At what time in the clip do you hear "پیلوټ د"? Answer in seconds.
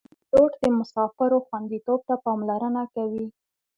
0.29-0.63